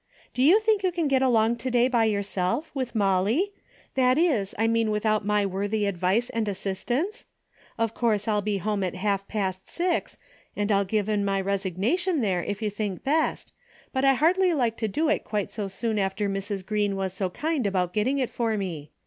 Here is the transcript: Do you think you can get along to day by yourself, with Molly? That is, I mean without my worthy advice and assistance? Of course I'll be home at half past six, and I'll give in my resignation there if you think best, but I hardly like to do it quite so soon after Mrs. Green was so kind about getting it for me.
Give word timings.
Do 0.33 0.41
you 0.41 0.59
think 0.59 0.81
you 0.81 0.91
can 0.91 1.07
get 1.07 1.21
along 1.21 1.57
to 1.57 1.69
day 1.69 1.87
by 1.87 2.05
yourself, 2.05 2.71
with 2.73 2.95
Molly? 2.95 3.53
That 3.93 4.17
is, 4.17 4.55
I 4.57 4.65
mean 4.65 4.89
without 4.89 5.23
my 5.23 5.45
worthy 5.45 5.85
advice 5.85 6.31
and 6.31 6.47
assistance? 6.47 7.27
Of 7.77 7.93
course 7.93 8.27
I'll 8.27 8.41
be 8.41 8.57
home 8.57 8.83
at 8.83 8.95
half 8.95 9.27
past 9.27 9.69
six, 9.69 10.17
and 10.55 10.71
I'll 10.71 10.85
give 10.85 11.07
in 11.07 11.23
my 11.23 11.39
resignation 11.39 12.21
there 12.21 12.43
if 12.43 12.63
you 12.63 12.71
think 12.71 13.03
best, 13.03 13.51
but 13.93 14.03
I 14.03 14.15
hardly 14.15 14.55
like 14.55 14.75
to 14.77 14.87
do 14.87 15.07
it 15.07 15.23
quite 15.23 15.51
so 15.51 15.67
soon 15.67 15.99
after 15.99 16.27
Mrs. 16.27 16.65
Green 16.65 16.95
was 16.95 17.13
so 17.13 17.29
kind 17.29 17.67
about 17.67 17.93
getting 17.93 18.17
it 18.17 18.31
for 18.31 18.57
me. 18.57 18.89